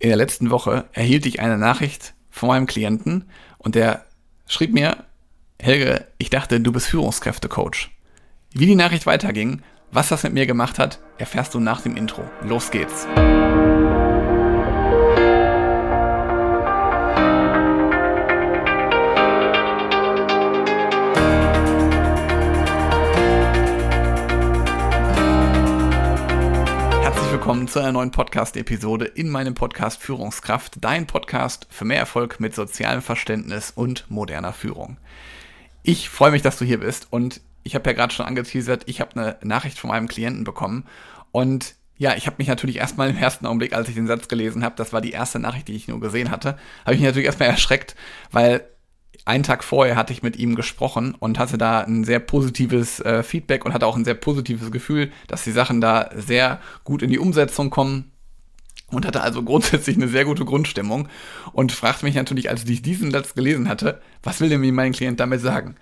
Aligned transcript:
in 0.00 0.08
der 0.08 0.16
letzten 0.16 0.50
Woche 0.50 0.86
erhielt 0.92 1.26
ich 1.26 1.40
eine 1.40 1.58
Nachricht 1.58 2.14
von 2.30 2.48
meinem 2.48 2.66
Klienten 2.66 3.26
und 3.58 3.74
der 3.74 4.06
schrieb 4.48 4.72
mir, 4.72 5.04
Helge, 5.60 6.06
ich 6.16 6.30
dachte, 6.30 6.60
du 6.60 6.72
bist 6.72 6.88
Führungskräftecoach. 6.88 7.90
Wie 8.52 8.66
die 8.66 8.74
Nachricht 8.74 9.06
weiterging, 9.06 9.62
was 9.92 10.08
das 10.08 10.22
mit 10.22 10.32
mir 10.32 10.46
gemacht 10.46 10.78
hat, 10.78 11.00
erfährst 11.18 11.54
du 11.54 11.60
nach 11.60 11.82
dem 11.82 11.96
Intro. 11.96 12.24
Los 12.42 12.70
geht's. 12.70 13.06
Willkommen 27.50 27.66
zu 27.66 27.80
einer 27.80 27.90
neuen 27.90 28.12
Podcast-Episode 28.12 29.06
in 29.06 29.28
meinem 29.28 29.54
Podcast 29.54 30.00
Führungskraft, 30.00 30.76
dein 30.82 31.08
Podcast 31.08 31.66
für 31.68 31.84
mehr 31.84 31.98
Erfolg 31.98 32.38
mit 32.38 32.54
sozialem 32.54 33.02
Verständnis 33.02 33.72
und 33.72 34.08
moderner 34.08 34.52
Führung. 34.52 34.98
Ich 35.82 36.10
freue 36.10 36.30
mich, 36.30 36.42
dass 36.42 36.58
du 36.58 36.64
hier 36.64 36.78
bist 36.78 37.08
und 37.10 37.40
ich 37.64 37.74
habe 37.74 37.90
ja 37.90 37.96
gerade 37.96 38.14
schon 38.14 38.24
angeteasert, 38.24 38.84
ich 38.86 39.00
habe 39.00 39.20
eine 39.20 39.36
Nachricht 39.42 39.80
von 39.80 39.90
meinem 39.90 40.06
Klienten 40.06 40.44
bekommen 40.44 40.84
und 41.32 41.74
ja, 41.98 42.14
ich 42.14 42.26
habe 42.26 42.36
mich 42.38 42.46
natürlich 42.46 42.76
erstmal 42.76 43.10
im 43.10 43.16
ersten 43.16 43.46
Augenblick, 43.46 43.72
als 43.72 43.88
ich 43.88 43.96
den 43.96 44.06
Satz 44.06 44.28
gelesen 44.28 44.62
habe, 44.62 44.76
das 44.76 44.92
war 44.92 45.00
die 45.00 45.10
erste 45.10 45.40
Nachricht, 45.40 45.66
die 45.66 45.74
ich 45.74 45.88
nur 45.88 45.98
gesehen 45.98 46.30
hatte, 46.30 46.56
habe 46.84 46.94
ich 46.94 47.00
mich 47.00 47.08
natürlich 47.08 47.26
erstmal 47.26 47.48
erschreckt, 47.48 47.96
weil 48.30 48.64
einen 49.24 49.44
Tag 49.44 49.64
vorher 49.64 49.96
hatte 49.96 50.12
ich 50.12 50.22
mit 50.22 50.36
ihm 50.36 50.54
gesprochen 50.54 51.14
und 51.18 51.38
hatte 51.38 51.58
da 51.58 51.80
ein 51.80 52.04
sehr 52.04 52.20
positives 52.20 53.00
äh, 53.00 53.22
Feedback 53.22 53.64
und 53.64 53.74
hatte 53.74 53.86
auch 53.86 53.96
ein 53.96 54.04
sehr 54.04 54.14
positives 54.14 54.70
Gefühl, 54.70 55.12
dass 55.28 55.44
die 55.44 55.52
Sachen 55.52 55.80
da 55.80 56.10
sehr 56.14 56.60
gut 56.84 57.02
in 57.02 57.10
die 57.10 57.18
Umsetzung 57.18 57.70
kommen 57.70 58.10
und 58.90 59.06
hatte 59.06 59.20
also 59.20 59.42
grundsätzlich 59.42 59.96
eine 59.96 60.08
sehr 60.08 60.24
gute 60.24 60.44
Grundstimmung 60.44 61.08
und 61.52 61.72
fragte 61.72 62.04
mich 62.04 62.14
natürlich, 62.14 62.50
als 62.50 62.64
ich 62.64 62.82
diesen 62.82 63.10
Satz 63.10 63.34
gelesen 63.34 63.68
hatte, 63.68 64.00
was 64.22 64.40
will 64.40 64.48
denn 64.48 64.74
mein 64.74 64.92
Klient 64.92 65.20
damit 65.20 65.40
sagen? 65.40 65.76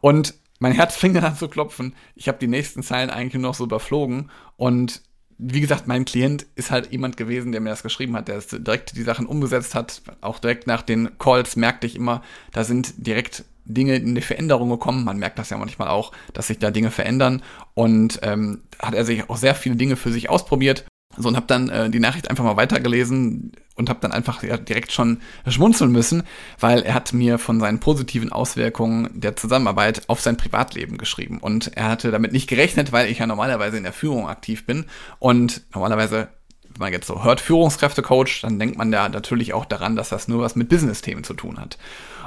Und 0.00 0.34
mein 0.58 0.72
Herz 0.72 0.96
fing 0.96 1.14
dann 1.14 1.24
an 1.24 1.36
zu 1.36 1.48
klopfen. 1.48 1.94
Ich 2.14 2.28
habe 2.28 2.38
die 2.38 2.46
nächsten 2.46 2.82
Zeilen 2.82 3.08
eigentlich 3.08 3.34
nur 3.34 3.50
noch 3.50 3.54
so 3.54 3.64
überflogen 3.64 4.30
und 4.56 5.02
wie 5.42 5.60
gesagt, 5.60 5.86
mein 5.86 6.04
Klient 6.04 6.46
ist 6.54 6.70
halt 6.70 6.92
jemand 6.92 7.16
gewesen, 7.16 7.52
der 7.52 7.62
mir 7.62 7.70
das 7.70 7.82
geschrieben 7.82 8.14
hat, 8.14 8.28
der 8.28 8.40
direkt 8.40 8.96
die 8.96 9.02
Sachen 9.02 9.26
umgesetzt 9.26 9.74
hat. 9.74 10.02
Auch 10.20 10.38
direkt 10.38 10.66
nach 10.66 10.82
den 10.82 11.18
Calls 11.18 11.56
merkte 11.56 11.86
ich 11.86 11.96
immer, 11.96 12.22
da 12.52 12.62
sind 12.62 13.06
direkt 13.06 13.44
Dinge 13.64 13.96
in 13.96 14.14
die 14.14 14.20
Veränderung 14.20 14.68
gekommen. 14.68 15.04
Man 15.04 15.18
merkt 15.18 15.38
das 15.38 15.50
ja 15.50 15.56
manchmal 15.56 15.88
auch, 15.88 16.12
dass 16.34 16.48
sich 16.48 16.58
da 16.58 16.70
Dinge 16.70 16.90
verändern. 16.90 17.42
Und 17.74 18.20
ähm, 18.22 18.62
hat 18.80 18.94
er 18.94 19.04
sich 19.04 19.30
auch 19.30 19.36
sehr 19.36 19.54
viele 19.54 19.76
Dinge 19.76 19.96
für 19.96 20.12
sich 20.12 20.28
ausprobiert. 20.28 20.84
So, 21.20 21.28
und 21.28 21.36
habe 21.36 21.46
dann 21.46 21.68
äh, 21.68 21.90
die 21.90 22.00
Nachricht 22.00 22.30
einfach 22.30 22.44
mal 22.44 22.56
weitergelesen 22.56 23.52
und 23.76 23.88
habe 23.88 24.00
dann 24.00 24.12
einfach 24.12 24.42
ja, 24.42 24.56
direkt 24.56 24.92
schon 24.92 25.20
schmunzeln 25.46 25.90
müssen, 25.90 26.22
weil 26.58 26.82
er 26.82 26.94
hat 26.94 27.12
mir 27.12 27.38
von 27.38 27.60
seinen 27.60 27.80
positiven 27.80 28.30
Auswirkungen 28.32 29.08
der 29.12 29.36
Zusammenarbeit 29.36 30.08
auf 30.08 30.20
sein 30.20 30.36
Privatleben 30.36 30.98
geschrieben. 30.98 31.38
Und 31.38 31.76
er 31.76 31.88
hatte 31.88 32.10
damit 32.10 32.32
nicht 32.32 32.48
gerechnet, 32.48 32.92
weil 32.92 33.08
ich 33.08 33.18
ja 33.18 33.26
normalerweise 33.26 33.76
in 33.76 33.82
der 33.82 33.92
Führung 33.92 34.28
aktiv 34.28 34.66
bin. 34.66 34.86
Und 35.18 35.62
normalerweise, 35.74 36.28
wenn 36.70 36.78
man 36.78 36.92
jetzt 36.92 37.06
so 37.06 37.24
hört, 37.24 37.40
Führungskräftecoach, 37.40 38.42
dann 38.42 38.58
denkt 38.58 38.78
man 38.78 38.92
ja 38.92 39.08
natürlich 39.08 39.52
auch 39.52 39.64
daran, 39.64 39.96
dass 39.96 40.10
das 40.10 40.28
nur 40.28 40.42
was 40.42 40.56
mit 40.56 40.68
Business-Themen 40.68 41.24
zu 41.24 41.34
tun 41.34 41.58
hat. 41.58 41.78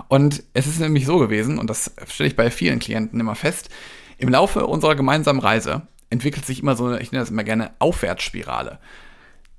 Und 0.07 0.43
es 0.53 0.67
ist 0.67 0.79
nämlich 0.79 1.05
so 1.05 1.17
gewesen, 1.19 1.59
und 1.59 1.69
das 1.69 1.91
stelle 2.07 2.27
ich 2.27 2.35
bei 2.35 2.51
vielen 2.51 2.79
Klienten 2.79 3.19
immer 3.19 3.35
fest, 3.35 3.69
im 4.17 4.29
Laufe 4.29 4.65
unserer 4.65 4.95
gemeinsamen 4.95 5.39
Reise 5.39 5.83
entwickelt 6.13 6.45
sich 6.45 6.61
immer 6.61 6.75
so 6.75 6.85
eine, 6.85 7.01
ich 7.01 7.11
nenne 7.11 7.23
das 7.23 7.31
immer 7.31 7.43
gerne 7.43 7.71
Aufwärtsspirale. 7.79 8.79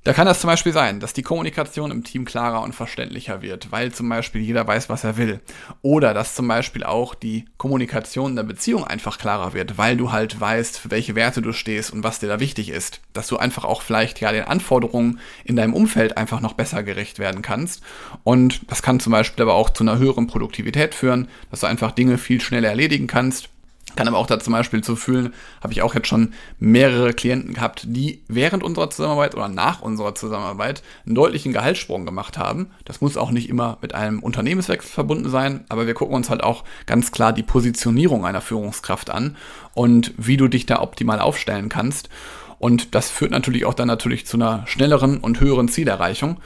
Da 0.05 0.13
kann 0.13 0.27
das 0.27 0.41
zum 0.41 0.49
Beispiel 0.49 0.75
sein, 0.75 1.01
dass 1.01 1.15
die 1.15 1.23
Kommunikation 1.23 1.91
im 1.91 2.05
Team 2.05 2.27
klarer 2.27 2.61
und 2.61 2.75
verständlicher 2.75 3.41
wird, 3.41 3.73
weil 3.73 3.91
zum 3.91 4.07
Beispiel 4.11 4.43
jeder 4.43 4.67
weiß, 4.67 4.91
was 4.91 5.03
er 5.03 5.17
will. 5.17 5.41
Oder 5.81 6.13
dass 6.13 6.35
zum 6.35 6.47
Beispiel 6.47 6.85
auch 6.85 7.15
die 7.15 7.47
Kommunikation 7.57 8.33
in 8.33 8.37
der 8.37 8.43
Beziehung 8.43 8.85
einfach 8.85 9.17
klarer 9.17 9.55
wird, 9.55 9.79
weil 9.79 9.97
du 9.97 10.13
halt 10.13 10.39
weißt, 10.39 10.79
für 10.79 10.91
welche 10.91 11.15
Werte 11.15 11.41
du 11.41 11.55
stehst 11.55 11.91
und 11.91 12.05
was 12.05 12.19
dir 12.19 12.29
da 12.29 12.39
wichtig 12.39 12.69
ist. 12.69 13.01
Dass 13.15 13.29
du 13.29 13.39
einfach 13.39 13.65
auch 13.65 13.81
vielleicht 13.81 14.21
ja 14.21 14.31
den 14.31 14.45
Anforderungen 14.45 15.21
in 15.43 15.57
deinem 15.57 15.73
Umfeld 15.73 16.19
einfach 16.19 16.41
noch 16.41 16.53
besser 16.53 16.83
gerecht 16.83 17.19
werden 17.19 17.41
kannst. 17.41 17.83
Und 18.25 18.71
das 18.71 18.83
kann 18.83 19.01
zum 19.01 19.13
Beispiel 19.13 19.43
aber 19.43 19.55
auch 19.55 19.71
zu 19.71 19.85
einer 19.85 19.97
höheren 19.97 20.27
Produktivität 20.27 20.95
führen, 20.95 21.29
dass 21.51 21.61
du 21.61 21.67
einfach 21.67 21.93
Dinge 21.93 22.19
viel 22.19 22.43
schneller 22.43 22.69
erledigen 22.69 23.07
kannst 23.07 23.49
kann 23.97 24.09
aber 24.09 24.19
auch 24.19 24.27
da 24.27 24.39
zum 24.41 24.53
Beispiel 24.53 24.83
zu 24.83 24.97
fühlen, 24.97 25.33
habe 25.63 25.73
ich 25.73 25.83
auch 25.83 25.95
jetzt 25.95 26.09
schon 26.09 26.33
mehrere 26.59 27.13
Klienten 27.13 27.55
gehabt, 27.55 27.85
die 27.87 28.23
während 28.29 28.63
unserer 28.63 28.91
Zusammenarbeit 28.91 29.35
oder 29.35 29.49
nach 29.49 29.83
unserer 29.83 30.15
Zusammenarbeit 30.15 30.83
einen 31.07 31.15
deutlichen 31.15 31.53
Gehaltssprung 31.53 32.05
gemacht 32.05 32.39
haben. 32.39 32.71
Das 32.85 33.01
muss 33.01 33.17
auch 33.17 33.31
nicht 33.31 33.49
immer 33.49 33.79
mit 33.83 33.95
einem 33.95 34.21
Unternehmenswechsel 34.21 34.91
verbunden 34.91 35.31
sein, 35.31 35.65
aber 35.69 35.87
wir 35.87 35.95
gucken 35.95 36.15
uns 36.15 36.31
halt 36.31 36.43
auch 36.43 36.65
ganz 36.87 37.13
klar 37.13 37.33
die 37.33 37.43
Positionierung 37.43 38.25
einer 38.25 38.41
Führungskraft 38.41 39.11
an 39.11 39.37
und 39.75 40.13
wie 40.17 40.37
du 40.37 40.49
dich 40.49 40.67
da 40.67 40.81
optimal 40.81 41.21
aufstellen 41.21 41.69
kannst. 41.69 42.09
Und 42.59 42.95
das 42.95 43.11
führt 43.11 43.31
natürlich 43.31 43.65
auch 43.65 43.75
dann 43.75 43.89
natürlich 43.89 44.27
zu 44.27 44.37
einer 44.37 44.67
schnelleren 44.67 45.19
und 45.19 45.41
höheren 45.41 45.69
Zielerreichung. 45.69 46.41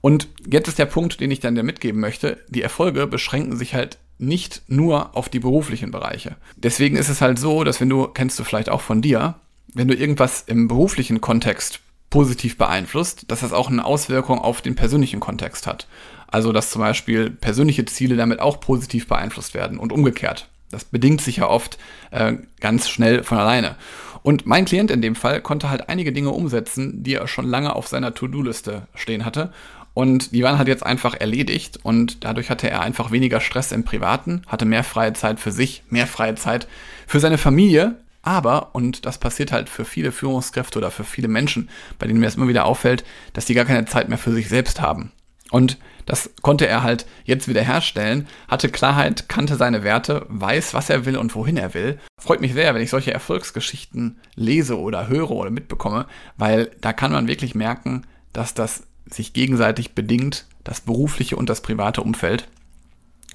Und 0.00 0.28
jetzt 0.46 0.68
ist 0.68 0.78
der 0.78 0.84
Punkt, 0.84 1.20
den 1.20 1.30
ich 1.30 1.40
dann 1.40 1.54
dir 1.54 1.62
mitgeben 1.62 2.00
möchte. 2.00 2.36
Die 2.48 2.62
Erfolge 2.62 3.06
beschränken 3.06 3.56
sich 3.56 3.74
halt 3.74 3.98
nicht 4.18 4.62
nur 4.68 5.16
auf 5.16 5.28
die 5.28 5.40
beruflichen 5.40 5.90
Bereiche. 5.90 6.36
Deswegen 6.56 6.96
ist 6.96 7.08
es 7.08 7.20
halt 7.20 7.38
so, 7.38 7.64
dass 7.64 7.80
wenn 7.80 7.88
du, 7.88 8.06
kennst 8.06 8.38
du 8.38 8.44
vielleicht 8.44 8.68
auch 8.68 8.80
von 8.80 9.02
dir, 9.02 9.34
wenn 9.74 9.88
du 9.88 9.94
irgendwas 9.94 10.42
im 10.46 10.68
beruflichen 10.68 11.20
Kontext 11.20 11.80
positiv 12.10 12.56
beeinflusst, 12.56 13.30
dass 13.30 13.40
das 13.40 13.52
auch 13.52 13.68
eine 13.68 13.84
Auswirkung 13.84 14.38
auf 14.38 14.62
den 14.62 14.76
persönlichen 14.76 15.20
Kontext 15.20 15.66
hat. 15.66 15.88
Also 16.28 16.52
dass 16.52 16.70
zum 16.70 16.80
Beispiel 16.80 17.30
persönliche 17.30 17.84
Ziele 17.84 18.16
damit 18.16 18.40
auch 18.40 18.60
positiv 18.60 19.08
beeinflusst 19.08 19.54
werden 19.54 19.78
und 19.78 19.92
umgekehrt. 19.92 20.48
Das 20.70 20.84
bedingt 20.84 21.20
sich 21.20 21.38
ja 21.38 21.48
oft 21.48 21.78
äh, 22.10 22.34
ganz 22.60 22.88
schnell 22.88 23.22
von 23.24 23.38
alleine. 23.38 23.76
Und 24.22 24.46
mein 24.46 24.64
Klient 24.64 24.90
in 24.90 25.02
dem 25.02 25.16
Fall 25.16 25.40
konnte 25.42 25.70
halt 25.70 25.88
einige 25.88 26.12
Dinge 26.12 26.30
umsetzen, 26.30 27.02
die 27.02 27.14
er 27.14 27.28
schon 27.28 27.46
lange 27.46 27.76
auf 27.76 27.88
seiner 27.88 28.14
To-Do-Liste 28.14 28.86
stehen 28.94 29.24
hatte 29.24 29.52
und 29.94 30.32
die 30.32 30.42
waren 30.42 30.58
halt 30.58 30.68
jetzt 30.68 30.84
einfach 30.84 31.14
erledigt 31.14 31.78
und 31.82 32.24
dadurch 32.24 32.50
hatte 32.50 32.68
er 32.68 32.82
einfach 32.82 33.12
weniger 33.12 33.40
Stress 33.40 33.70
im 33.70 33.84
Privaten, 33.84 34.42
hatte 34.48 34.64
mehr 34.64 34.84
freie 34.84 35.12
Zeit 35.12 35.38
für 35.38 35.52
sich, 35.52 35.84
mehr 35.88 36.08
freie 36.08 36.34
Zeit 36.34 36.66
für 37.06 37.20
seine 37.20 37.38
Familie. 37.38 37.96
Aber, 38.22 38.74
und 38.74 39.06
das 39.06 39.18
passiert 39.18 39.52
halt 39.52 39.68
für 39.68 39.84
viele 39.84 40.10
Führungskräfte 40.10 40.78
oder 40.78 40.90
für 40.90 41.04
viele 41.04 41.28
Menschen, 41.28 41.68
bei 41.98 42.06
denen 42.06 42.20
mir 42.20 42.26
es 42.26 42.36
immer 42.36 42.48
wieder 42.48 42.64
auffällt, 42.64 43.04
dass 43.34 43.44
die 43.44 43.54
gar 43.54 43.66
keine 43.66 43.84
Zeit 43.84 44.08
mehr 44.08 44.18
für 44.18 44.32
sich 44.32 44.48
selbst 44.48 44.80
haben. 44.80 45.12
Und 45.50 45.78
das 46.06 46.30
konnte 46.42 46.66
er 46.66 46.82
halt 46.82 47.06
jetzt 47.24 47.48
wieder 47.48 47.62
herstellen, 47.62 48.26
hatte 48.48 48.70
Klarheit, 48.70 49.28
kannte 49.28 49.56
seine 49.56 49.84
Werte, 49.84 50.26
weiß, 50.28 50.74
was 50.74 50.90
er 50.90 51.04
will 51.04 51.16
und 51.16 51.34
wohin 51.34 51.56
er 51.56 51.74
will. 51.74 51.98
Freut 52.18 52.40
mich 52.40 52.54
sehr, 52.54 52.74
wenn 52.74 52.82
ich 52.82 52.90
solche 52.90 53.12
Erfolgsgeschichten 53.12 54.18
lese 54.34 54.78
oder 54.78 55.06
höre 55.08 55.30
oder 55.30 55.50
mitbekomme, 55.50 56.06
weil 56.36 56.70
da 56.80 56.92
kann 56.92 57.12
man 57.12 57.28
wirklich 57.28 57.54
merken, 57.54 58.06
dass 58.32 58.54
das 58.54 58.84
sich 59.14 59.32
gegenseitig 59.32 59.94
bedingt, 59.94 60.46
das 60.64 60.80
berufliche 60.80 61.36
und 61.36 61.48
das 61.48 61.60
private 61.60 62.02
Umfeld 62.02 62.48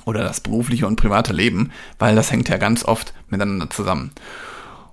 oder 0.05 0.23
das 0.23 0.41
berufliche 0.41 0.87
und 0.87 0.95
private 0.95 1.33
Leben, 1.33 1.71
weil 1.97 2.15
das 2.15 2.31
hängt 2.31 2.49
ja 2.49 2.57
ganz 2.57 2.83
oft 2.83 3.13
miteinander 3.29 3.69
zusammen. 3.69 4.11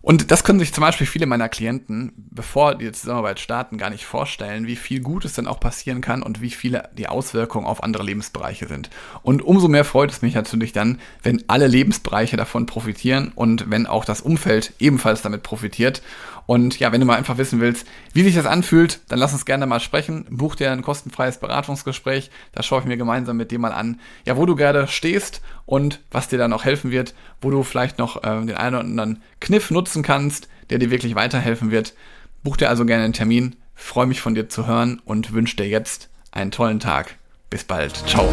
Und 0.06 0.30
das 0.30 0.44
können 0.44 0.60
sich 0.60 0.72
zum 0.72 0.82
Beispiel 0.82 1.04
viele 1.04 1.26
meiner 1.26 1.48
Klienten, 1.48 2.12
bevor 2.30 2.76
die 2.76 2.92
Zusammenarbeit 2.92 3.40
starten, 3.40 3.76
gar 3.76 3.90
nicht 3.90 4.04
vorstellen, 4.04 4.68
wie 4.68 4.76
viel 4.76 5.00
Gutes 5.00 5.32
dann 5.32 5.48
auch 5.48 5.58
passieren 5.58 6.00
kann 6.00 6.22
und 6.22 6.40
wie 6.40 6.50
viele 6.50 6.90
die 6.96 7.08
Auswirkungen 7.08 7.66
auf 7.66 7.82
andere 7.82 8.04
Lebensbereiche 8.04 8.68
sind. 8.68 8.88
Und 9.22 9.42
umso 9.42 9.66
mehr 9.66 9.84
freut 9.84 10.12
es 10.12 10.22
mich 10.22 10.36
natürlich 10.36 10.72
dann, 10.72 11.00
wenn 11.24 11.42
alle 11.48 11.66
Lebensbereiche 11.66 12.36
davon 12.36 12.66
profitieren 12.66 13.32
und 13.34 13.68
wenn 13.68 13.88
auch 13.88 14.04
das 14.04 14.20
Umfeld 14.20 14.74
ebenfalls 14.78 15.22
damit 15.22 15.42
profitiert. 15.42 16.02
Und 16.46 16.78
ja, 16.78 16.92
wenn 16.92 17.00
du 17.00 17.06
mal 17.06 17.16
einfach 17.16 17.38
wissen 17.38 17.60
willst, 17.60 17.88
wie 18.12 18.22
sich 18.22 18.36
das 18.36 18.46
anfühlt, 18.46 19.00
dann 19.08 19.18
lass 19.18 19.32
uns 19.32 19.44
gerne 19.44 19.66
mal 19.66 19.80
sprechen. 19.80 20.26
Buch 20.30 20.54
dir 20.54 20.70
ein 20.70 20.82
kostenfreies 20.82 21.38
Beratungsgespräch. 21.38 22.30
Da 22.52 22.62
schaue 22.62 22.80
ich 22.80 22.86
mir 22.86 22.96
gemeinsam 22.96 23.36
mit 23.36 23.50
dir 23.50 23.58
mal 23.58 23.72
an, 23.72 24.00
ja, 24.24 24.36
wo 24.36 24.46
du 24.46 24.54
gerade 24.54 24.86
stehst 24.86 25.42
und 25.64 26.00
was 26.12 26.28
dir 26.28 26.38
dann 26.38 26.52
auch 26.52 26.64
helfen 26.64 26.92
wird, 26.92 27.14
wo 27.40 27.50
du 27.50 27.64
vielleicht 27.64 27.98
noch 27.98 28.22
äh, 28.22 28.46
den 28.46 28.54
einen 28.54 28.76
oder 28.76 28.84
anderen 28.84 29.22
Kniff 29.40 29.70
nutzen 29.96 30.02
kannst, 30.02 30.48
der 30.70 30.78
dir 30.78 30.90
wirklich 30.90 31.14
weiterhelfen 31.14 31.70
wird. 31.70 31.94
Buch 32.42 32.56
dir 32.56 32.68
also 32.68 32.84
gerne 32.84 33.04
einen 33.04 33.12
Termin. 33.12 33.56
Freue 33.74 34.06
mich 34.06 34.20
von 34.20 34.34
dir 34.34 34.48
zu 34.48 34.66
hören 34.66 35.00
und 35.04 35.32
wünsche 35.32 35.56
dir 35.56 35.68
jetzt 35.68 36.08
einen 36.32 36.50
tollen 36.50 36.80
Tag. 36.80 37.16
Bis 37.50 37.64
bald. 37.64 37.94
Ciao. 38.06 38.28